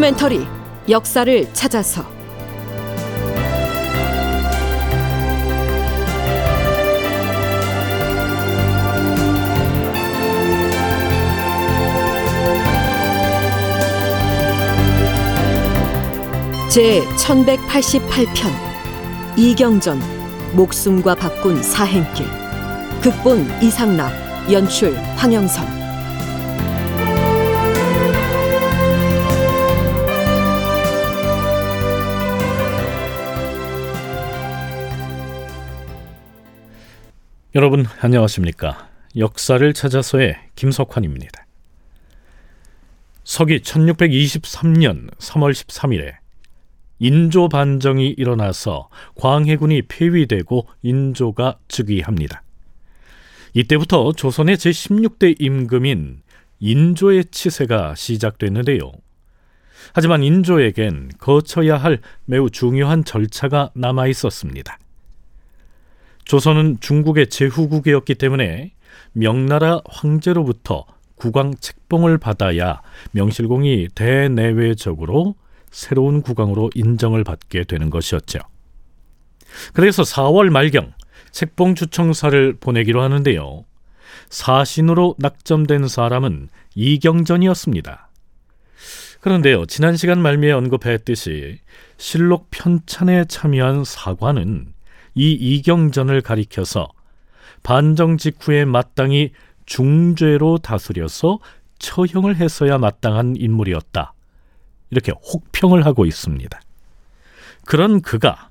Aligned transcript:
다큐멘터리 0.00 0.46
역사를 0.88 1.52
찾아서. 1.52 2.02
제 16.70 17.02
1188편 17.02 18.50
이경전 19.36 20.00
목숨과 20.54 21.14
바꾼 21.14 21.62
사행길. 21.62 22.26
극본 23.02 23.46
이상락 23.62 24.12
연출 24.50 24.96
황영선 25.16 25.79
여러분 37.56 37.84
안녕하십니까? 38.00 38.88
역사를 39.16 39.72
찾아서의 39.72 40.36
김석환입니다. 40.54 41.46
서기 43.24 43.58
1623년 43.58 45.12
3월 45.18 45.50
13일에 45.50 46.14
인조 47.00 47.48
반정이 47.48 48.10
일어나서 48.10 48.88
광해군이 49.16 49.82
폐위되고 49.88 50.68
인조가 50.82 51.58
즉위합니다. 51.66 52.44
이때부터 53.54 54.12
조선의 54.12 54.56
제16대 54.56 55.34
임금인 55.40 56.22
인조의 56.60 57.24
치세가 57.32 57.96
시작됐는데요. 57.96 58.92
하지만 59.92 60.22
인조에겐 60.22 61.10
거쳐야 61.18 61.78
할 61.78 61.98
매우 62.26 62.48
중요한 62.48 63.04
절차가 63.04 63.72
남아 63.74 64.06
있었습니다. 64.06 64.78
조선은 66.30 66.76
중국의 66.78 67.26
제후국이었기 67.26 68.14
때문에 68.14 68.70
명나라 69.10 69.80
황제로부터 69.84 70.86
국왕 71.16 71.54
책봉을 71.58 72.18
받아야 72.18 72.82
명실공히 73.10 73.88
대내외적으로 73.96 75.34
새로운 75.72 76.22
국왕으로 76.22 76.70
인정을 76.76 77.24
받게 77.24 77.64
되는 77.64 77.90
것이었죠. 77.90 78.38
그래서 79.72 80.04
4월 80.04 80.50
말경 80.50 80.92
책봉 81.32 81.74
주청사를 81.74 82.58
보내기로 82.60 83.02
하는데요. 83.02 83.64
사신으로 84.28 85.16
낙점된 85.18 85.88
사람은 85.88 86.48
이경전이었습니다. 86.76 88.08
그런데요, 89.20 89.66
지난 89.66 89.96
시간 89.96 90.22
말미에 90.22 90.52
언급했듯이 90.52 91.58
실록 91.96 92.46
편찬에 92.52 93.24
참여한 93.24 93.82
사관은 93.82 94.74
이 95.14 95.32
이경전을 95.32 96.20
가리켜서 96.20 96.88
반정 97.62 98.16
직후에 98.16 98.64
마땅히 98.64 99.32
중죄로 99.66 100.58
다스려서 100.58 101.38
처형을 101.78 102.36
했어야 102.36 102.78
마땅한 102.78 103.36
인물이었다. 103.36 104.12
이렇게 104.90 105.12
혹평을 105.12 105.84
하고 105.86 106.04
있습니다. 106.06 106.60
그런 107.64 108.00
그가 108.00 108.50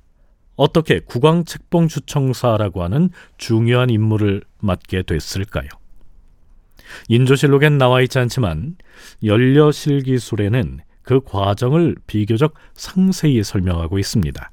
어떻게 0.56 1.00
국왕책봉 1.00 1.88
주청사라고 1.88 2.84
하는 2.84 3.10
중요한 3.38 3.90
임무를 3.90 4.42
맡게 4.60 5.04
됐을까요? 5.04 5.68
인조실록엔 7.08 7.78
나와 7.78 8.02
있지 8.02 8.19
않지만 8.19 8.75
연려실기술에는 9.24 10.80
그 11.02 11.22
과정을 11.22 11.96
비교적 12.08 12.53
상세히 12.74 13.44
설명하고 13.44 14.00
있습니다. 14.00 14.52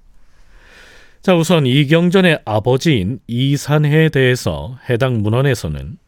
자, 1.27 1.35
우선 1.35 1.67
이경전의 1.67 2.43
아버지인 2.45 3.19
이산해에 3.27 4.11
대해서 4.11 4.79
해당 4.89 5.23
문헌에서는 5.23 5.99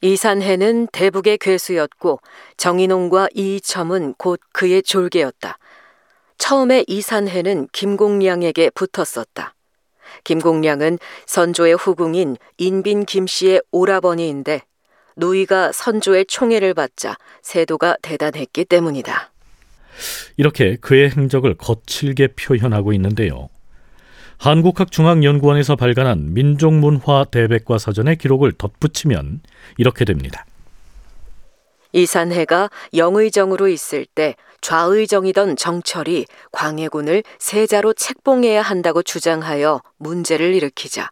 이산해는 0.00 0.88
대북의 0.88 1.38
괴수였고 1.38 2.18
정인홍과 2.56 3.28
이첨은 3.36 4.14
곧 4.18 4.40
그의 4.52 4.82
졸개였다. 4.82 5.58
처음에 6.38 6.82
이산해는 6.88 7.68
김공량에게 7.70 8.70
붙었었다. 8.70 9.54
김공량은 10.24 10.98
선조의 11.26 11.74
후궁인 11.74 12.36
인빈 12.58 13.04
김씨의 13.04 13.62
오라버니인데 13.70 14.62
누이가 15.14 15.70
선조의 15.70 16.26
총애를 16.26 16.74
받자 16.74 17.16
세도가 17.42 17.98
대단했기 18.02 18.64
때문이다. 18.64 19.30
이렇게 20.36 20.74
그의 20.80 21.10
행적을 21.10 21.54
거칠게 21.54 22.34
표현하고 22.34 22.92
있는데요. 22.94 23.51
한국학중앙연구원에서 24.42 25.76
발간한 25.76 26.34
민족문화 26.34 27.24
대백과 27.30 27.78
사전의 27.78 28.16
기록을 28.16 28.50
덧붙이면 28.50 29.40
이렇게 29.76 30.04
됩니다. 30.04 30.44
이산해가 31.92 32.68
영의정으로 32.92 33.68
있을 33.68 34.04
때 34.04 34.34
좌의정이던 34.60 35.54
정철이 35.54 36.26
광해군을 36.50 37.22
세자로 37.38 37.92
책봉해야 37.92 38.62
한다고 38.62 39.04
주장하여 39.04 39.80
문제를 39.98 40.54
일으키자 40.56 41.08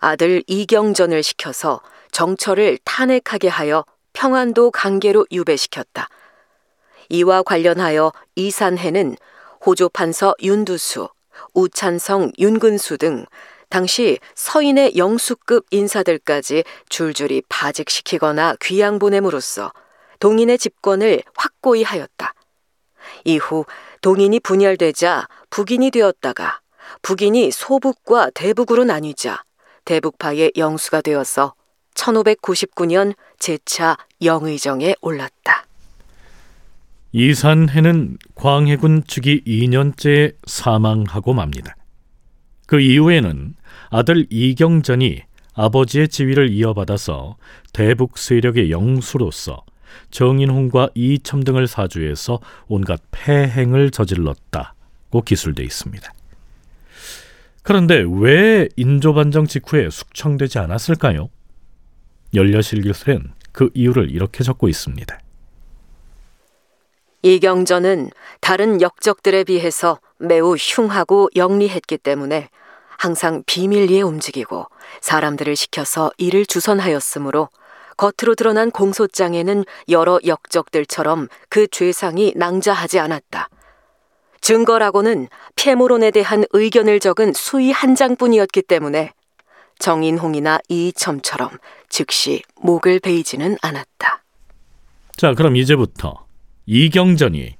아들 0.00 0.42
이경전을 0.46 1.22
시켜서 1.22 1.80
정철을 2.12 2.80
탄핵하게 2.84 3.48
하여 3.48 3.86
평안도 4.12 4.72
강계로 4.72 5.24
유배시켰다. 5.32 6.08
이와 7.08 7.42
관련하여 7.44 8.12
이산해는 8.36 9.16
호조판서 9.64 10.34
윤두수, 10.42 11.08
우찬성, 11.54 12.32
윤근수 12.38 12.98
등 12.98 13.26
당시 13.68 14.18
서인의 14.34 14.96
영수급 14.96 15.66
인사들까지 15.70 16.64
줄줄이 16.88 17.42
파직시키거나 17.48 18.56
귀양 18.62 18.98
보냄으로써 18.98 19.72
동인의 20.20 20.58
집권을 20.58 21.22
확고히 21.36 21.82
하였다. 21.82 22.34
이후 23.24 23.64
동인이 24.00 24.40
분열되자 24.40 25.28
북인이 25.50 25.90
되었다가 25.90 26.60
북인이 27.02 27.50
소북과 27.50 28.30
대북으로 28.30 28.84
나뉘자 28.84 29.42
대북파의 29.84 30.52
영수가 30.56 31.02
되어서 31.02 31.54
1599년 31.94 33.14
제차 33.38 33.96
영의정에 34.22 34.94
올랐다. 35.00 35.67
이산해는 37.12 38.18
광해군 38.34 39.04
즉위 39.06 39.42
2년째 39.44 40.34
사망하고 40.46 41.32
맙니다. 41.32 41.74
그 42.66 42.80
이후에는 42.80 43.54
아들 43.90 44.26
이경전이 44.28 45.22
아버지의 45.54 46.08
지위를 46.08 46.50
이어받아서 46.50 47.36
대북 47.72 48.18
세력의 48.18 48.70
영수로서 48.70 49.64
정인홍과 50.10 50.90
이첨 50.94 51.42
등을 51.42 51.66
사주해서 51.66 52.40
온갖 52.68 53.00
폐행을 53.10 53.90
저질렀다고 53.90 55.22
기술돼 55.22 55.64
있습니다. 55.64 56.12
그런데 57.62 58.04
왜 58.06 58.68
인조반정 58.76 59.46
직후에 59.46 59.90
숙청되지 59.90 60.58
않았을까요? 60.58 61.30
연려실 62.34 62.82
기술엔 62.82 63.32
그 63.52 63.70
이유를 63.74 64.10
이렇게 64.10 64.44
적고 64.44 64.68
있습니다. 64.68 65.18
이경전은 67.34 68.10
다른 68.40 68.80
역적들에 68.80 69.44
비해서 69.44 69.98
매우 70.16 70.56
흉하고 70.56 71.28
영리했기 71.36 71.98
때문에 71.98 72.48
항상 72.96 73.42
비밀리에 73.46 74.00
움직이고 74.00 74.66
사람들을 75.00 75.54
시켜서 75.54 76.10
일을 76.16 76.46
주선하였으므로 76.46 77.48
겉으로 77.98 78.34
드러난 78.34 78.70
공소장에는 78.70 79.64
여러 79.88 80.18
역적들처럼 80.24 81.28
그 81.48 81.66
죄상이 81.66 82.32
낭자하지 82.34 82.98
않았다. 82.98 83.48
증거라고는 84.40 85.28
폐모론에 85.56 86.10
대한 86.12 86.44
의견을 86.50 87.00
적은 87.00 87.34
수의 87.34 87.72
한 87.72 87.94
장뿐이었기 87.94 88.62
때문에 88.62 89.12
정인홍이나 89.80 90.60
이첨처럼 90.68 91.50
즉시 91.88 92.42
목을 92.60 93.00
베이지는 93.00 93.58
않았다. 93.60 94.22
자, 95.16 95.34
그럼 95.34 95.56
이제부터 95.56 96.27
이경전이 96.70 97.56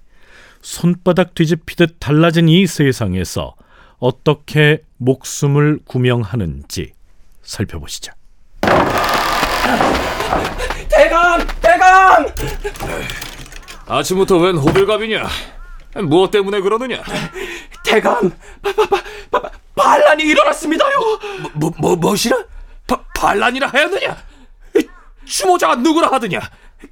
손바닥 0.60 1.34
뒤집히듯 1.34 1.96
달라진 1.98 2.50
이 2.50 2.66
세상에서 2.66 3.54
어떻게 3.98 4.82
목숨을 4.98 5.80
구명하는지 5.86 6.92
살펴보시죠. 7.42 8.12
대감! 10.90 11.46
대감! 11.62 12.26
아침부터 13.86 14.36
웬 14.36 14.56
호들갑이냐? 14.56 15.26
무엇 16.04 16.30
때문에 16.30 16.60
그러느냐? 16.60 17.02
대감! 17.82 18.30
바, 18.62 18.72
바, 18.74 18.86
바, 19.30 19.40
바, 19.40 19.50
반란이 19.74 20.22
일어났습니다요! 20.22 20.98
뭐, 21.40 21.50
뭐, 21.54 21.72
뭐, 21.78 21.96
무엇이라? 21.96 22.44
바, 22.86 23.02
반란이라 23.14 23.68
하였느냐? 23.68 24.16
추모자가 25.24 25.76
누구라 25.76 26.12
하더냐? 26.12 26.40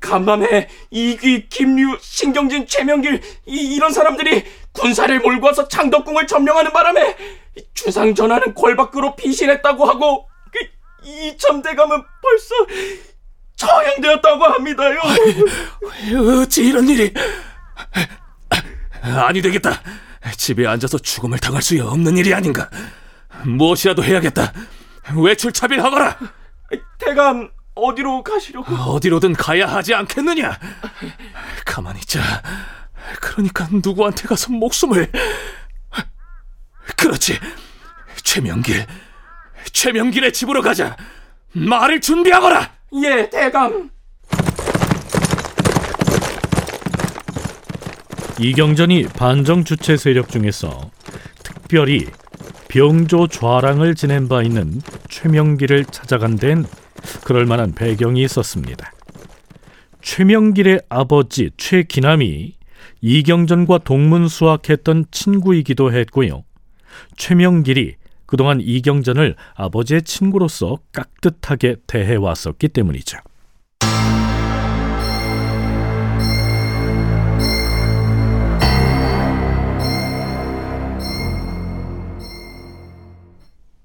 간밤에 0.00 0.68
이귀, 0.90 1.48
김류, 1.48 1.98
신경진, 2.00 2.66
최명길 2.66 3.22
이, 3.46 3.74
이런 3.74 3.92
사람들이 3.92 4.44
군사를 4.72 5.18
몰고 5.20 5.46
와서 5.46 5.68
창덕궁을 5.68 6.26
점령하는 6.26 6.72
바람에 6.72 7.16
주상 7.74 8.14
전하는 8.14 8.54
궐 8.54 8.76
밖으로 8.76 9.14
피신했다고 9.16 9.84
하고 9.84 10.28
그 10.52 11.08
이첨대감은 11.08 12.02
벌써 12.22 12.54
처형되었다고 13.56 14.44
합니다요. 14.44 14.98
어찌 16.42 16.66
이런 16.66 16.88
일이? 16.88 17.12
아니 19.02 19.40
되겠다. 19.40 19.80
집에 20.36 20.66
앉아서 20.66 20.98
죽음을 20.98 21.38
당할 21.38 21.62
수 21.62 21.80
없는 21.82 22.16
일이 22.18 22.34
아닌가. 22.34 22.68
무엇이라도 23.44 24.02
해야겠다. 24.02 24.52
외출 25.16 25.52
차별하거라. 25.52 26.18
대감 26.98 27.50
어디로 27.76 28.24
가시려고? 28.24 28.74
어디로든 28.74 29.34
가야 29.34 29.66
하지 29.66 29.94
않겠느냐? 29.94 30.58
가만히 31.64 32.00
있자. 32.00 32.20
그러니까 33.20 33.68
누구한테 33.70 34.26
가서 34.26 34.50
목숨을... 34.50 35.12
그렇지. 36.96 37.38
최명길. 38.22 38.86
최명길의 39.72 40.32
집으로 40.32 40.62
가자. 40.62 40.96
말을 41.52 42.00
준비하거라. 42.00 42.72
예, 43.04 43.28
대감. 43.28 43.90
이경전이 48.38 49.08
반정 49.08 49.64
주체 49.64 49.96
세력 49.96 50.28
중에서 50.28 50.90
특별히 51.42 52.06
병조 52.68 53.28
좌랑을 53.28 53.94
지낸 53.94 54.28
바 54.28 54.42
있는 54.42 54.82
최명길을 55.08 55.86
찾아간 55.86 56.36
데는 56.36 56.66
그럴 57.24 57.46
만한 57.46 57.72
배경이 57.72 58.22
있었습니다. 58.22 58.92
최명길의 60.02 60.82
아버지 60.88 61.50
최기남이 61.56 62.54
이경전과 63.00 63.78
동문수학했던 63.78 65.06
친구이기도 65.10 65.92
했고요. 65.92 66.44
최명길이 67.16 67.96
그동안 68.26 68.60
이경전을 68.60 69.36
아버지의 69.54 70.02
친구로서 70.02 70.78
깍듯하게 70.92 71.76
대해왔었기 71.86 72.68
때문이죠. 72.68 73.18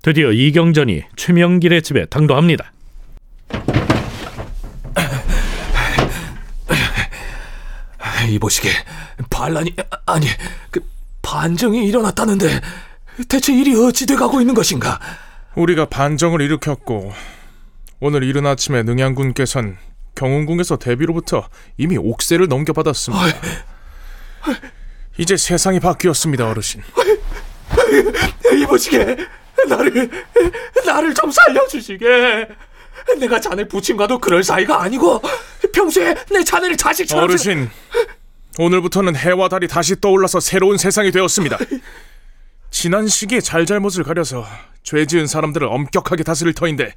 드디어 0.03 0.31
이경전이 0.31 1.03
최명길의 1.15 1.83
집에 1.83 2.05
당도합니다. 2.05 2.71
이보시게 8.31 8.69
반란이 9.29 9.75
아니 10.05 10.27
그 10.69 10.81
반정이 11.21 11.85
일어났다는데 11.87 12.61
대체 13.27 13.53
일이 13.53 13.75
어찌 13.75 14.05
돼가고 14.05 14.41
있는 14.41 14.53
것인가? 14.53 14.99
우리가 15.55 15.85
반정을 15.85 16.41
일으켰고 16.41 17.13
오늘 17.99 18.23
이른 18.23 18.45
아침에 18.45 18.83
능양군께선 18.83 19.77
경운궁에서 20.15 20.77
대비로부터 20.77 21.47
이미 21.77 21.97
옥세를 21.97 22.47
넘겨받았습니다. 22.47 23.25
이제 25.17 25.37
세상이 25.37 25.79
바뀌었습니다, 25.79 26.49
어르신. 26.49 26.81
이보시게 28.53 29.17
나를 29.67 30.09
나를 30.85 31.13
좀 31.13 31.29
살려주시게. 31.31 32.47
내가 33.19 33.39
자네 33.39 33.67
부친과도 33.67 34.19
그럴 34.19 34.43
사이가 34.43 34.81
아니고 34.83 35.21
평소에 35.73 36.15
내 36.31 36.43
자네를 36.43 36.77
자식처럼 36.77 37.23
어르신, 37.23 37.69
오늘부터는 38.57 39.15
해와 39.15 39.47
달이 39.49 39.67
다시 39.67 39.99
떠올라서 39.99 40.39
새로운 40.39 40.77
세상이 40.77 41.11
되었습니다. 41.11 41.57
지난 42.69 43.07
시기의 43.07 43.41
잘잘못을 43.41 44.03
가려서 44.03 44.45
죄 44.83 45.05
지은 45.05 45.27
사람들을 45.27 45.67
엄격하게 45.67 46.23
다스릴 46.23 46.53
터인데 46.53 46.93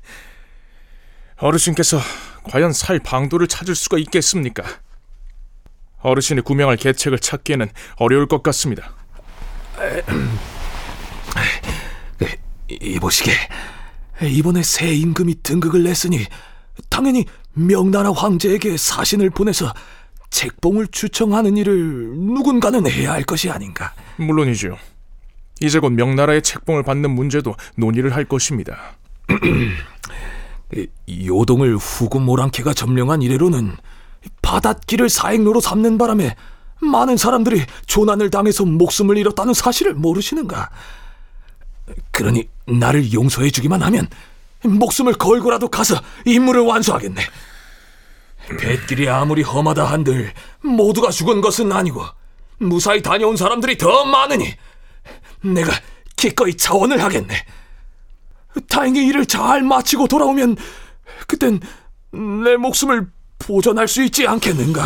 어르신께서 1.37 2.01
과연 2.45 2.73
살 2.73 2.99
방도를 2.99 3.47
찾을 3.49 3.75
수가 3.75 3.99
있겠습니까? 3.99 4.65
어르신이 6.01 6.43
구명할 6.43 6.77
계책을 6.77 7.19
찾기에는 7.19 7.71
어려울 7.97 8.27
것 8.27 8.43
같습니다. 8.43 8.95
이보시게 12.69 13.33
이번에 14.23 14.63
새 14.63 14.93
임금이 14.93 15.43
등극을 15.43 15.83
냈으니 15.83 16.25
당연히 16.89 17.25
명나라 17.53 18.13
황제에게 18.13 18.77
사신을 18.77 19.31
보내서 19.31 19.73
책봉을 20.35 20.89
추청하는 20.89 21.57
일을 21.57 21.77
누군가는 22.17 22.85
해야 22.91 23.13
할 23.13 23.23
것이 23.23 23.51
아닌가. 23.51 23.95
물론이죠. 24.17 24.77
이제 25.61 25.79
곧 25.79 25.91
명나라의 25.91 26.43
책봉을 26.43 26.83
받는 26.83 27.09
문제도 27.11 27.55
논의를 27.77 28.13
할 28.13 28.25
것입니다. 28.25 28.97
요동을 31.09 31.77
후금 31.77 32.23
모랑캐가 32.23 32.75
점령한 32.75 33.23
이래로는 33.23 33.77
바닷길을 34.43 35.09
사행로로 35.09 35.61
삼는 35.61 35.99
바람에 35.99 36.35
많은 36.83 37.17
사람들이 37.17 37.63
조난을 37.87 38.31
당해서 38.31 38.65
목숨을 38.65 39.17
잃었다는 39.17 39.55
사실을 39.55 39.95
모르시는가? 39.95 40.69
그러니 42.11 42.49
나를 42.67 43.13
용서해 43.13 43.51
주기만 43.51 43.83
하면 43.83 44.09
목숨을 44.65 45.13
걸고라도 45.13 45.69
가서 45.69 45.95
임무를 46.25 46.63
완수하겠네. 46.63 47.23
뱃길이 48.59 49.09
아무리 49.09 49.43
험하다 49.43 49.85
한들 49.85 50.33
모두가 50.63 51.11
죽은 51.11 51.41
것은 51.41 51.73
아니고 51.73 52.05
무사히 52.59 53.03
다녀온 53.03 53.37
사람들이 53.37 53.79
더 53.79 54.05
많으니 54.05 54.55
내가 55.43 55.73
기꺼이 56.17 56.57
자원을 56.57 57.03
하겠네. 57.03 57.35
다행히 58.69 59.07
일을 59.07 59.27
잘 59.27 59.63
마치고 59.63 60.07
돌아오면 60.09 60.57
그땐 61.27 61.61
내 62.13 62.57
목숨을 62.57 63.09
보전할 63.39 63.89
수 63.89 64.03
있지 64.03 64.27
않겠는가? 64.27 64.83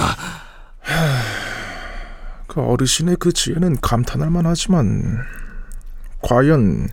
그 2.46 2.60
어르신의 2.60 3.16
그 3.20 3.32
지혜는 3.32 3.80
감탄할 3.80 4.30
만하지만 4.30 5.18
과연 6.22 6.86
이 6.86 6.88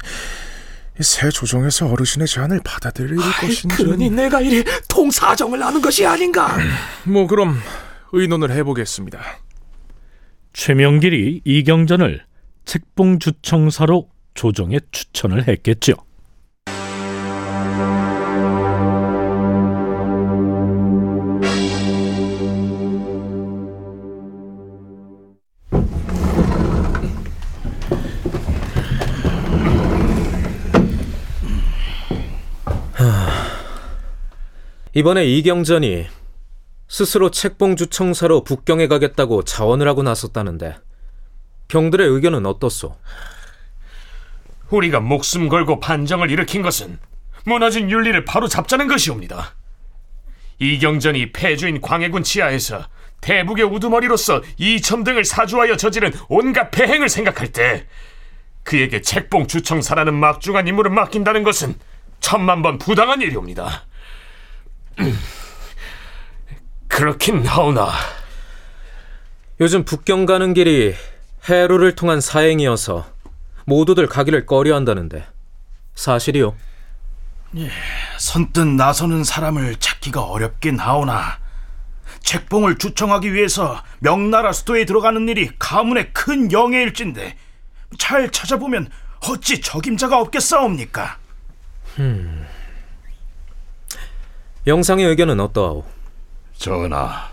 새 1.00 1.30
조정에서 1.30 1.88
어르신의 1.88 2.28
제안을 2.28 2.62
받아들일 2.64 3.18
것인지 3.18 3.68
그러니 3.68 4.10
내가 4.10 4.40
이리 4.42 4.64
통사정을 4.88 5.62
하는 5.62 5.82
것이 5.82 6.06
아닌가? 6.06 6.58
뭐 7.04 7.28
그럼 7.28 7.58
의논을 8.14 8.52
해보겠습니다. 8.52 9.20
최명길이 10.54 11.42
이경전을 11.44 12.24
책봉주청사로 12.64 14.10
조정에 14.34 14.80
추천을 14.92 15.48
했겠죠. 15.48 15.94
이번에 34.98 35.26
이경전이 35.26 36.08
스스로 36.88 37.30
책봉주 37.30 37.88
청사로 37.88 38.46
북경에 38.46 38.88
가겠다고 38.88 39.44
자원을 39.44 39.90
하고 39.90 40.04
나섰다는데 40.04 40.78
병들의 41.68 42.08
의견은 42.08 42.46
어떻소? 42.46 42.96
우리가 44.70 45.02
목숨 45.02 45.50
걸고 45.50 45.82
반정을 45.82 46.32
일으킨 46.32 46.62
것은 46.62 46.98
무너진 47.44 47.92
윤리를 47.92 48.24
바로 48.24 48.48
잡자는 48.48 48.88
것이옵니다. 48.88 49.56
이경전이 50.60 51.34
폐주인 51.34 51.82
광해군 51.82 52.24
치하에서 52.24 52.88
대북의 53.20 53.66
우두머리로서 53.66 54.44
이첨등을 54.58 55.26
사주하여 55.26 55.76
저지른 55.76 56.14
온갖 56.30 56.72
배행을 56.72 57.10
생각할 57.10 57.52
때 57.52 57.86
그에게 58.64 59.02
책봉 59.02 59.48
주청사라는 59.48 60.14
막중한 60.14 60.70
임무를 60.70 60.90
맡긴다는 60.92 61.44
것은 61.44 61.76
천만 62.22 62.62
번 62.62 62.78
부당한 62.78 63.22
일이옵니다. 63.22 63.88
그렇긴 66.88 67.46
하오나. 67.46 67.92
요즘 69.60 69.86
북경 69.86 70.26
가는 70.26 70.54
길이 70.54 70.94
해로를 71.50 71.96
통한 71.96 72.22
사행이어서 72.22 73.06
모두들 73.66 74.08
가기를 74.08 74.46
꺼려한다는데 74.46 75.26
사실이요? 75.96 76.56
선뜻 78.20 78.68
나서는 78.68 79.24
사람을 79.24 79.78
찾기가 79.78 80.22
어렵긴 80.24 80.80
하오나. 80.80 81.40
책봉을 82.22 82.78
주청하기 82.78 83.34
위해서 83.34 83.82
명나라 84.00 84.52
수도에 84.52 84.86
들어가는 84.86 85.28
일이 85.30 85.52
가문의 85.60 86.12
큰 86.12 86.52
영예일진데 86.52 87.38
잘 88.00 88.32
찾아보면 88.32 88.90
어찌 89.30 89.62
적임자가 89.62 90.20
전하, 96.58 97.30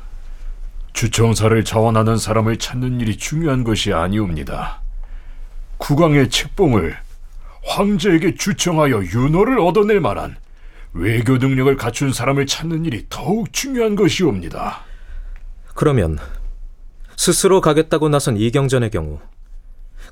주청사를 0.92 1.64
자원하는 1.64 2.18
사람을 2.18 2.58
찾는 2.58 3.00
일이 3.00 3.16
중요한 3.16 3.64
것이 3.64 3.94
아니옵니다. 3.94 4.82
국왕의 5.78 6.28
책봉을 6.28 6.94
황제에게 7.64 8.34
주청하여 8.34 9.04
윤호를 9.04 9.60
얻어낼 9.60 10.00
만한 10.00 10.36
외교 10.92 11.38
능력을 11.38 11.74
갖춘 11.76 12.12
사람을 12.12 12.44
찾는 12.44 12.84
일이 12.84 13.06
더욱 13.08 13.50
중요한 13.54 13.96
것이옵니다. 13.96 14.80
그러면 15.74 16.18
스스로 17.16 17.62
가겠다고 17.62 18.10
나선 18.10 18.36
이경전의 18.36 18.90
경우 18.90 19.20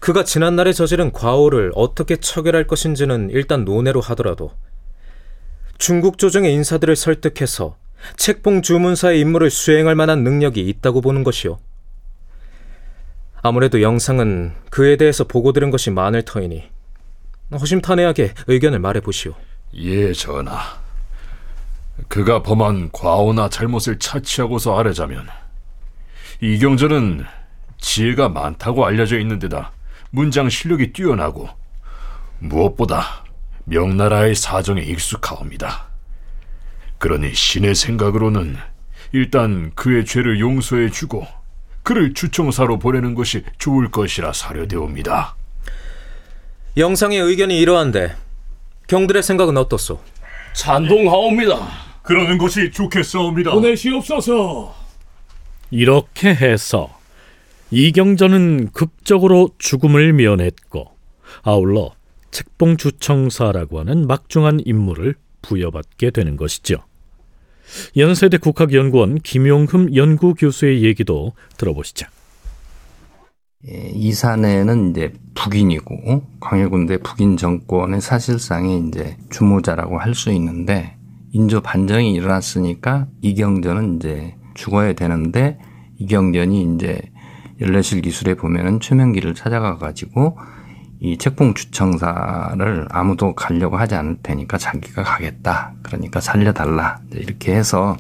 그가 0.00 0.25
지난날에 0.25 0.73
저지른 0.73 1.12
과오를 1.12 1.73
어떻게 1.75 2.17
처결할 2.17 2.67
것인지는 2.67 3.29
일단 3.29 3.67
논외로 3.67 4.00
하더라도 4.00 4.53
중국 5.80 6.18
조정의 6.18 6.52
인사들을 6.52 6.94
설득해서 6.94 7.75
책봉 8.16 8.60
주문사의 8.60 9.18
임무를 9.20 9.49
수행할 9.50 9.94
만한 9.94 10.22
능력이 10.22 10.60
있다고 10.60 11.00
보는 11.00 11.25
것이요. 11.25 11.58
아무래도 13.40 13.80
영상은 13.80 14.52
그에 14.68 14.99
대해서 14.99 15.25
보고 15.25 15.54
들은 15.54 15.70
것이 15.70 15.90
많을 15.90 16.22
터이니 16.22 16.64
허심탄회하게 17.58 18.34
의견을 18.46 18.78
말해 18.78 19.00
보시오. 19.00 19.32
예, 19.72 20.12
전하. 20.12 20.60
그가 22.08 22.42
범한 22.42 22.90
과오나 22.92 23.49
잘못을 23.49 23.99
차치하고서 23.99 24.78
아뢰자면 24.78 25.26
이경전은 26.42 27.25
지혜가 27.78 28.28
많다고 28.28 28.84
알려져 28.84 29.18
있는 29.18 29.38
데다 29.38 29.72
문장 30.10 30.50
실력이 30.50 30.92
뛰어나고 30.92 31.49
무엇보다 32.38 33.25
명나라의 33.71 34.35
사정에 34.35 34.83
익숙하옵니다. 34.83 35.87
그러니 36.99 37.33
신의 37.33 37.77
생각으로는 37.77 38.57
일단 39.12 39.71
그의 39.77 40.05
죄를 40.05 40.41
용서해 40.41 40.91
주고 40.91 41.27
그를 41.85 42.12
주청사로 42.12 42.81
보내는 42.81 43.15
것이 43.15 43.45
좋을 43.59 43.91
것이라 43.91 44.33
사료되옵니다. 44.33 45.37
영상의 46.77 47.21
의견이 47.21 47.59
이러한데 47.59 48.15
경들의 48.89 49.23
생각은 49.23 49.57
어떻소? 49.57 50.00
찬동하옵니다. 50.53 51.69
그러는 52.03 52.39
것이 52.39 52.73
좋겠사옵니다. 52.73 53.53
보내시옵소서. 53.53 54.75
이렇게 55.71 56.35
해서 56.35 56.91
이경전은 57.71 58.73
극적으로 58.73 59.50
죽음을 59.59 60.12
면했고 60.12 60.91
아울러 61.43 61.93
책봉주청사라고 62.30 63.80
하는 63.80 64.06
막중한 64.06 64.60
임무를 64.64 65.14
부여받게 65.42 66.10
되는 66.10 66.37
것이죠. 66.37 66.76
연세대 67.96 68.38
국학연구원 68.38 69.16
김용흠 69.16 69.94
연구교수의 69.94 70.82
얘기도 70.82 71.32
들어보시죠. 71.56 72.06
예, 73.68 73.90
이산에는 73.94 74.90
이제 74.90 75.12
북인이고 75.34 76.25
광해군대 76.40 76.99
북인 76.99 77.37
정권의 77.37 78.00
사실상의 78.00 78.88
이제 78.88 79.16
주모자라고 79.30 79.99
할 79.99 80.14
수 80.14 80.32
있는데 80.32 80.96
인조 81.32 81.60
반정이 81.60 82.12
일어났으니까 82.14 83.06
이경전은 83.20 83.96
이제 83.96 84.34
죽어야 84.54 84.94
되는데 84.94 85.58
이경전이 85.99 86.75
이제 86.75 87.00
열례실 87.60 88.00
기술에 88.00 88.34
보면은 88.34 88.80
최명기를 88.80 89.34
찾아가 89.34 89.76
가지고 89.76 90.38
이 91.00 91.16
책봉 91.16 91.54
주청사를 91.54 92.87
아무도 92.90 93.35
가려고 93.35 93.78
하지 93.78 93.95
않을 93.95 94.19
테니까 94.23 94.59
자기가 94.59 95.02
가겠다. 95.02 95.73
그러니까 95.83 96.21
살려달라. 96.21 96.99
이렇게 97.12 97.54
해서 97.54 97.97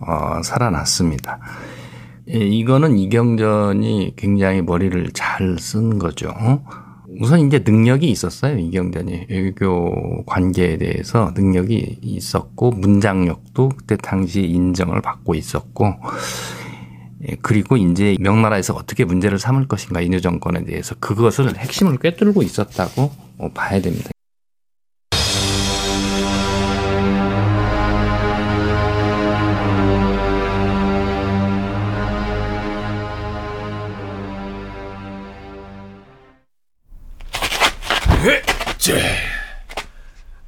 어, 0.00 0.40
살아났습니다. 0.44 1.38
예, 2.28 2.38
이거는 2.38 2.98
이경전이 2.98 4.14
굉장히 4.16 4.60
머리를 4.60 5.10
잘 5.12 5.56
쓴 5.56 5.98
거죠. 5.98 6.34
우선 7.20 7.46
이제 7.46 7.62
능력이 7.64 8.10
있었어요. 8.10 8.58
이경전이 8.58 9.26
외교 9.30 10.24
관계에 10.26 10.76
대해서 10.76 11.32
능력이 11.34 12.00
있었고 12.02 12.72
문장력도 12.72 13.70
그때 13.70 13.96
당시 13.96 14.42
인정을 14.42 15.00
받고 15.00 15.34
있었고 15.34 15.86
예, 15.86 15.94
그리고 17.42 17.76
이제 17.76 18.16
명나라에서 18.20 18.74
어떻게 18.74 19.04
문제를 19.04 19.38
삼을 19.38 19.68
것인가 19.68 20.00
인유 20.00 20.20
정권에 20.20 20.64
대해서 20.64 20.94
그것을 21.00 21.56
핵심을 21.56 21.98
꿰뚫고 21.98 22.42
있었다고 22.42 23.10
어, 23.38 23.50
봐야 23.52 23.80
됩니다. 23.80 24.10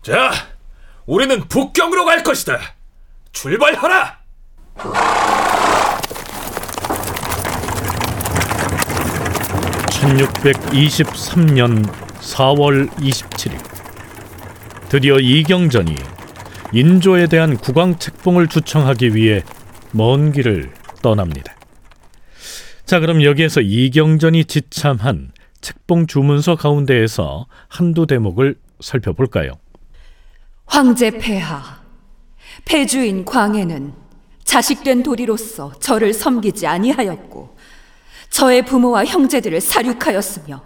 자, 0.09 0.31
우리는 1.05 1.39
북경으로 1.49 2.07
갈 2.07 2.23
것이다. 2.23 2.59
출발하라! 3.33 4.19
1623년 9.99 11.85
4월 12.21 12.89
27일 12.91 13.59
드디어 14.89 15.19
이경전이 15.19 15.97
인조에 16.73 17.27
대한 17.27 17.57
국왕 17.57 17.99
책봉을 17.99 18.47
주청하기 18.49 19.17
위해 19.17 19.43
먼 19.91 20.31
길을 20.33 20.73
떠납니다. 21.03 21.55
자, 22.85 23.01
그럼 23.01 23.23
여기에서 23.23 23.61
이경전이 23.61 24.45
지참한 24.45 25.33
책봉 25.61 26.07
주문서 26.07 26.55
가운데에서 26.57 27.47
한두 27.69 28.07
대목을 28.07 28.57
살펴볼까요? 28.81 29.53
황제 30.67 31.11
폐하, 31.11 31.81
폐주인 32.65 33.25
광해는 33.25 33.93
자식된 34.45 35.03
도리로서 35.03 35.73
저를 35.81 36.15
섬기지 36.15 36.67
아니하였고 36.67 37.58
저의 38.31 38.65
부모와 38.65 39.05
형제들을 39.05 39.61
사륙하였으며 39.61 40.63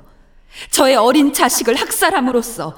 저의 0.71 0.97
어린 0.97 1.33
자식을 1.33 1.75
학살함으로써 1.77 2.77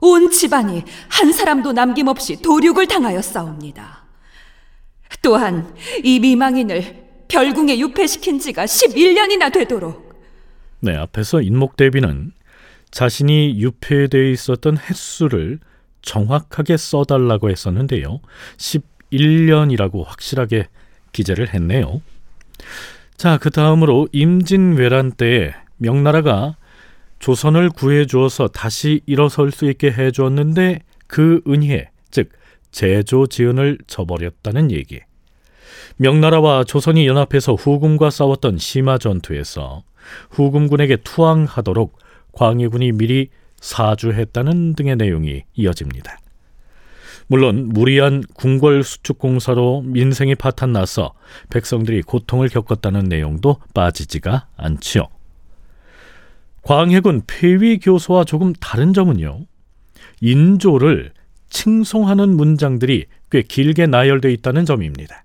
온 0.00 0.30
집안이 0.30 0.84
한 1.08 1.32
사람도 1.32 1.72
남김없이 1.72 2.42
도륙을 2.42 2.86
당하였사옵니다. 2.86 4.04
또한 5.22 5.74
이 6.02 6.20
미망인을 6.20 7.04
별궁에 7.28 7.78
유폐시킨 7.78 8.38
지가 8.38 8.64
11년이나 8.66 9.52
되도록 9.52 10.04
네, 10.80 10.94
앞에서 10.94 11.40
인목대비는 11.40 12.32
자신이 12.90 13.58
유폐되어 13.58 14.22
있었던 14.30 14.76
횟수를 14.76 15.58
정확하게 16.02 16.76
써달라고 16.76 17.50
했었는데요. 17.50 18.20
11년이라고 18.58 20.04
확실하게 20.04 20.68
기재를 21.12 21.54
했네요. 21.54 22.02
자, 23.16 23.38
그 23.38 23.50
다음으로 23.50 24.08
임진왜란 24.12 25.12
때에 25.12 25.52
명나라가 25.78 26.56
조선을 27.20 27.70
구해 27.70 28.06
주어서 28.06 28.48
다시 28.48 29.00
일어설 29.06 29.50
수 29.50 29.70
있게 29.70 29.90
해 29.92 30.10
주었는데 30.10 30.80
그 31.06 31.40
은혜, 31.48 31.90
즉 32.10 32.30
제조 32.70 33.26
지은을 33.26 33.78
저버렸다는 33.86 34.70
얘기. 34.70 35.00
명나라와 35.96 36.64
조선이 36.64 37.06
연합해서 37.06 37.54
후금과 37.54 38.10
싸웠던 38.10 38.58
심화 38.58 38.98
전투에서 38.98 39.84
후금군에게 40.30 40.96
투항하도록 40.98 41.98
광해군이 42.32 42.92
미리 42.92 43.30
사주했다는 43.60 44.74
등의 44.74 44.96
내용이 44.96 45.44
이어집니다. 45.54 46.18
물론 47.26 47.68
무리한 47.68 48.22
궁궐 48.34 48.84
수축 48.84 49.18
공사로 49.18 49.82
민생이 49.82 50.34
파탄나서 50.34 51.14
백성들이 51.50 52.02
고통을 52.02 52.48
겪었다는 52.48 53.04
내용도 53.04 53.56
빠지지가 53.72 54.48
않지요. 54.56 55.08
광해군 56.62 57.22
폐위 57.26 57.78
교서와 57.78 58.24
조금 58.24 58.52
다른 58.54 58.92
점은요. 58.92 59.40
인조를 60.20 61.12
칭송하는 61.50 62.36
문장들이 62.36 63.06
꽤 63.30 63.42
길게 63.42 63.86
나열되어 63.86 64.30
있다는 64.30 64.64
점입니다. 64.64 65.24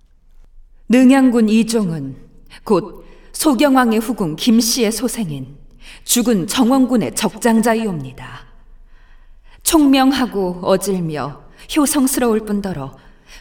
능양군 0.90 1.50
이종은 1.50 2.16
곧 2.64 3.06
소경왕의 3.32 4.00
후궁 4.00 4.36
김씨의 4.36 4.92
소생인 4.92 5.56
죽은 6.04 6.48
정원군의 6.48 7.16
적장자이옵니다. 7.16 8.48
총명하고 9.64 10.60
어질며 10.64 11.49
효성스러울 11.76 12.46
뿐더러 12.46 12.96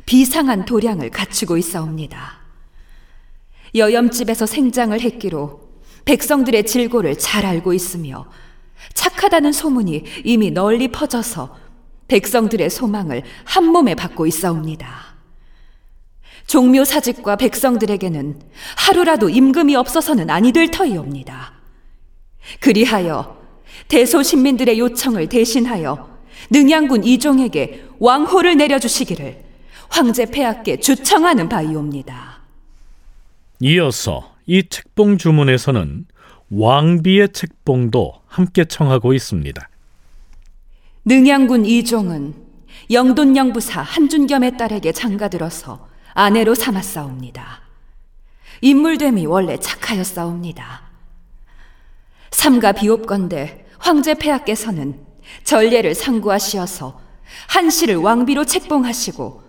비상한 0.07 0.65
도량을 0.65 1.11
갖추고 1.11 1.57
있사옵니다. 1.57 2.39
여염집에서 3.75 4.47
생장을 4.47 4.99
했기로 4.99 5.69
백성들의 6.05 6.65
질고를 6.65 7.19
잘 7.19 7.45
알고 7.45 7.73
있으며 7.75 8.27
착하다는 8.95 9.53
소문이 9.53 10.05
이미 10.25 10.51
널리 10.51 10.89
퍼져서 10.89 11.57
백성들의 12.09 12.71
소망을 12.71 13.23
한 13.45 13.67
몸에 13.67 13.95
받고 13.95 14.27
있사옵니다. 14.27 15.09
종묘 16.47 16.85
사직과 16.85 17.37
백성들에게는 17.37 18.41
하루라도 18.77 19.29
임금이 19.29 19.77
없어서는 19.77 20.31
아니 20.31 20.53
될 20.53 20.71
터이옵니다. 20.71 21.53
그리하여 22.61 23.37
대소 23.89 24.23
신민들의 24.23 24.79
요청을 24.79 25.29
대신하여 25.29 26.19
능양군 26.51 27.05
이종에게 27.05 27.88
왕호를 28.00 28.57
내려주시기를 28.57 29.45
황제 29.88 30.26
폐하께 30.26 30.78
주청하는 30.78 31.49
바이옵니다. 31.49 32.38
이어서 33.61 34.35
이 34.47 34.69
책봉 34.69 35.19
주문에서는 35.19 36.07
왕비의 36.50 37.33
책봉도 37.33 38.23
함께 38.26 38.64
청하고 38.64 39.12
있습니다. 39.12 39.69
능양군 41.05 41.64
이종은 41.67 42.35
영돈영부사 42.90 43.83
한준겸의 43.83 44.57
딸에게 44.57 44.93
장가들어서 44.93 45.88
아내로 46.14 46.55
삼았사옵니다. 46.55 47.62
인물됨이 48.61 49.26
원래 49.26 49.59
착하였사옵니다. 49.59 50.83
삼가 52.31 52.73
비옵건대 52.73 53.67
황제 53.78 54.14
폐하께서는 54.14 55.00
전례를 55.45 55.95
상구하시어서 55.95 57.08
한 57.49 57.71
씨를 57.71 57.97
왕비로 57.97 58.45
책봉하시고 58.45 59.43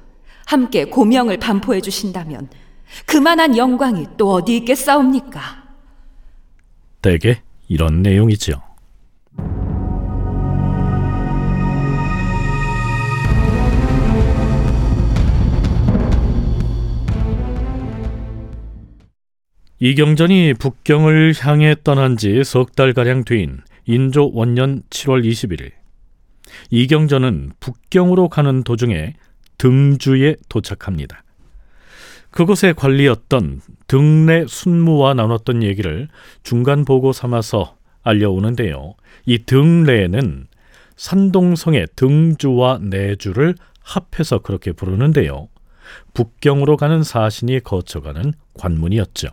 함께 0.46 0.86
고명을 0.86 1.38
반포해 1.38 1.82
주신다면 1.82 2.50
그만한 3.06 3.56
영광이 3.58 4.08
또 4.18 4.32
어디 4.34 4.58
있겠사옵니까? 4.58 5.40
대개 7.02 7.42
이런 7.68 8.02
내용이죠. 8.02 8.62
이경전이 19.80 20.56
북경을 20.56 21.34
향해 21.42 21.76
떠난 21.84 22.18
지 22.18 22.44
석 22.44 22.76
달가량 22.76 23.24
뒤인 23.24 23.62
인조 23.86 24.32
원년 24.34 24.84
7월 24.90 25.24
21일 25.26 25.72
이경전은 26.70 27.52
북경으로 27.60 28.30
가는 28.30 28.64
도중에 28.64 29.14
등주에 29.58 30.36
도착합니다. 30.48 31.24
그곳의 32.32 32.76
관리였던 32.76 33.62
등내 33.88 34.46
순무와 34.48 35.16
나눴던 35.16 35.64
얘기를 35.64 36.08
중간 36.44 36.86
보고 36.86 37.12
삼아서 37.12 37.76
알려오는데요. 38.04 38.94
이 39.26 39.40
등내는 39.40 40.48
산동성의 40.96 41.88
등주와 41.96 42.80
내주를 42.82 43.56
합해서 43.82 44.40
그렇게 44.40 44.72
부르는데요. 44.72 45.48
북경으로 46.14 46.78
가는 46.78 47.02
사신이 47.04 47.62
거쳐가는 47.62 48.34
관문이었죠. 48.54 49.30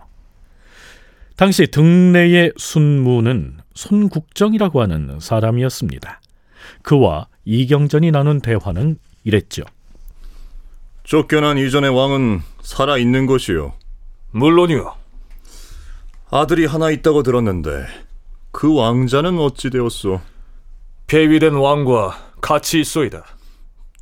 당시 1.37 1.67
등내의 1.67 2.53
순무는 2.57 3.59
손국정이라고 3.75 4.81
하는 4.81 5.21
사람이었습니다. 5.21 6.21
그와 6.83 7.29
이경전이 7.45 8.11
나눈 8.11 8.41
대화는 8.41 8.99
이랬죠. 9.25 9.63
쫓겨난 11.05 11.59
이전의 11.59 11.91
왕은 11.91 12.43
살아 12.63 12.99
있는 12.99 13.27
것이요. 13.27 13.75
물론이요. 14.33 14.95
아들이 16.31 16.67
하나 16.67 16.91
있다고 16.91 17.23
들었는데 17.23 17.87
그 18.51 18.75
왕자는 18.75 19.39
어찌 19.39 19.71
되었소? 19.71 20.21
폐위된 21.07 21.55
왕과 21.55 22.33
같이 22.41 22.81
있소이다. 22.81 23.25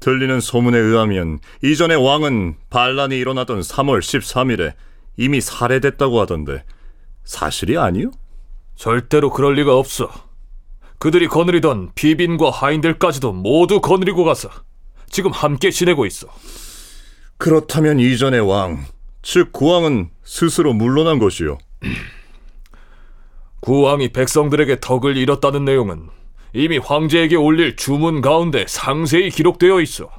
들리는 0.00 0.40
소문에 0.40 0.78
의하면 0.78 1.38
이전의 1.62 1.96
왕은 1.96 2.56
반란이 2.70 3.16
일어나던 3.18 3.60
3월 3.60 4.00
13일에 4.00 4.74
이미 5.16 5.40
살해됐다고 5.40 6.20
하던데 6.20 6.64
사실이 7.24 7.78
아니요? 7.78 8.10
절대로 8.76 9.30
그럴 9.30 9.54
리가 9.54 9.76
없어. 9.76 10.10
그들이 11.04 11.28
거느리던 11.28 11.90
비빈과 11.94 12.48
하인들까지도 12.48 13.34
모두 13.34 13.82
거느리고 13.82 14.24
가서 14.24 14.48
지금 15.10 15.32
함께 15.32 15.70
지내고 15.70 16.06
있어. 16.06 16.28
그렇다면 17.36 18.00
이전의 18.00 18.40
왕, 18.40 18.86
즉 19.20 19.52
구왕은 19.52 20.08
스스로 20.22 20.72
물러난 20.72 21.18
것이요. 21.18 21.58
구왕이 23.60 24.14
백성들에게 24.14 24.78
덕을 24.80 25.18
잃었다는 25.18 25.66
내용은 25.66 26.08
이미 26.54 26.78
황제에게 26.78 27.36
올릴 27.36 27.76
주문 27.76 28.22
가운데 28.22 28.64
상세히 28.66 29.28
기록되어 29.28 29.82
있어. 29.82 30.10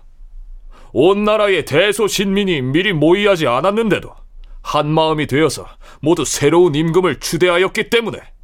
온 0.93 1.23
나라의 1.23 1.65
대소신민이 1.65 2.61
미리 2.61 2.93
모의하지 2.93 3.47
않았는데도 3.47 4.13
한 4.61 4.87
마음이 4.87 5.25
되어서 5.25 5.65
모두 5.99 6.25
새로운 6.25 6.75
임금을 6.75 7.19
추대하였기 7.19 7.89
때문에 7.89 8.34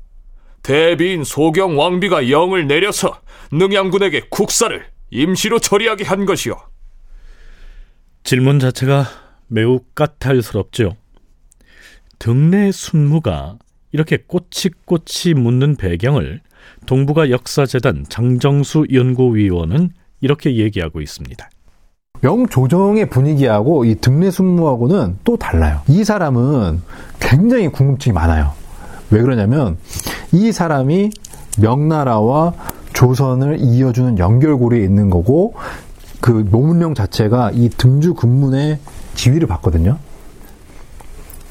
대비인 0.64 1.24
소경 1.24 1.78
왕비가 1.78 2.30
영을 2.30 2.68
내려서 2.68 3.20
능양군에게 3.52 4.28
국사를 4.30 4.84
임시로 5.10 5.60
처리하게 5.60 6.06
한 6.06 6.26
것이요. 6.26 6.56
질문 8.24 8.60
자체가 8.60 9.06
매우 9.48 9.80
까탈스럽죠. 9.96 10.96
등내 12.20 12.72
순무가 12.72 13.58
이렇게 13.92 14.18
꼬치꼬치 14.26 15.34
묻는 15.34 15.76
배경을 15.76 16.42
동북아 16.86 17.30
역사재단 17.30 18.06
장정수 18.08 18.86
연구위원은 18.94 19.90
이렇게 20.22 20.56
얘기하고 20.56 21.02
있습니다. 21.02 21.50
명조정의 22.22 23.10
분위기하고 23.10 23.84
이 23.86 23.96
등내 23.96 24.30
순무하고는 24.30 25.18
또 25.24 25.36
달라요. 25.38 25.82
이 25.88 26.04
사람은 26.04 26.82
굉장히 27.20 27.68
궁금증이 27.68 28.14
많아요. 28.14 28.54
왜 29.10 29.22
그러냐면 29.22 29.78
이 30.32 30.52
사람이 30.52 31.12
명나라와 31.60 32.54
조선을 32.94 33.58
이어주는 33.60 34.18
연결고리에 34.20 34.84
있는 34.84 35.10
거고 35.10 35.54
그 36.20 36.46
노문령 36.50 36.94
자체가 36.94 37.52
이 37.54 37.70
등주 37.70 38.14
군문의 38.14 38.80
지위를 39.16 39.48
받거든요. 39.48 39.98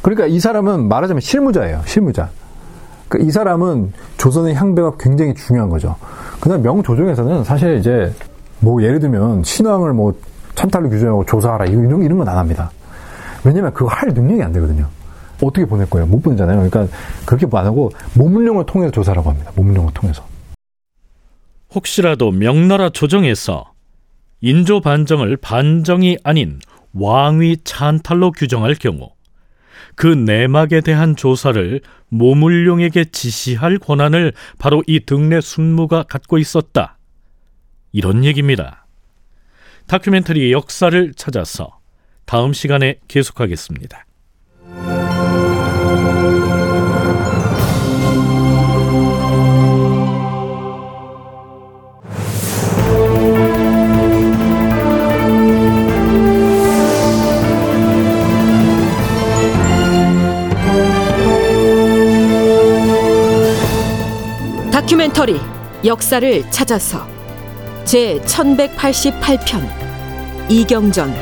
그러니까 0.03 0.27
이 0.27 0.40
사람은 0.40 0.88
말하자면 0.88 1.21
실무자예요. 1.21 1.83
실무자. 1.87 2.31
그러니까 3.09 3.29
이 3.29 3.33
사람은 3.33 3.93
조선의 4.16 4.55
향배가 4.55 4.93
굉장히 4.99 5.35
중요한 5.35 5.69
거죠. 5.69 5.97
그다음 6.40 6.62
명조정에서는 6.62 7.45
사실 7.45 7.77
이제 7.79 8.14
뭐 8.61 8.83
예를 8.83 9.01
들면 9.01 9.43
신왕을 9.43 9.93
뭐 9.93 10.14
찬탈로 10.55 10.88
규정하고 10.90 11.27
조사하라 11.27 11.66
이런 11.66 12.03
이런 12.03 12.19
건 12.19 12.29
안 12.29 12.38
합니다. 12.38 12.71
왜냐면 13.45 13.73
그거 13.73 13.90
할 13.90 14.11
능력이 14.11 14.43
안 14.43 14.53
되거든요. 14.53 14.87
어떻게 15.42 15.64
보낼 15.66 15.88
거예요? 15.88 16.07
못 16.07 16.20
보내잖아요. 16.20 16.68
그러니까 16.68 16.94
그렇게 17.26 17.46
안 17.57 17.66
하고 17.66 17.90
모문령을 18.14 18.66
통해서 18.66 18.90
조사라고 18.92 19.31
합니다. 19.31 19.53
모문령을 19.55 19.92
통해서. 19.94 20.24
혹시라도 21.74 22.31
명나라 22.31 22.90
조정에서 22.90 23.72
인조 24.40 24.81
반정을 24.81 25.37
반정이 25.37 26.18
아닌 26.24 26.59
왕위 26.92 27.59
찬탈로 27.64 28.33
규정할 28.33 28.74
경우 28.74 29.11
그 29.94 30.07
내막에 30.07 30.81
대한 30.81 31.14
조사를 31.14 31.81
모물룡에게 32.09 33.07
지시할 33.07 33.79
권한을 33.79 34.33
바로 34.59 34.83
이 34.87 35.00
등내 35.00 35.40
순무가 35.40 36.05
갖고 36.05 36.38
있었다. 36.38 36.98
이런 37.92 38.24
얘기입니다. 38.24 38.87
다큐멘터리 39.87 40.53
역사를 40.53 41.12
찾아서 41.14 41.79
다음 42.24 42.53
시간에 42.53 42.98
계속하겠습니다. 43.09 44.05
다큐멘터리 64.90 65.40
역사를 65.85 66.50
찾아서 66.50 67.07
제 67.85 68.20
1188편 68.24 69.62
이경전 70.48 71.14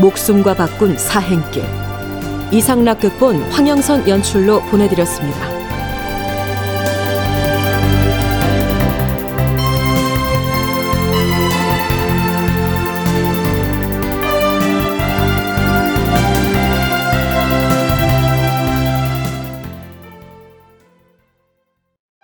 목숨과 0.00 0.54
바꾼 0.54 0.98
사행길 0.98 1.62
이상락 2.50 2.98
극본 2.98 3.42
황영선 3.52 4.08
연출로 4.08 4.60
보내드렸습니다. 4.62 5.55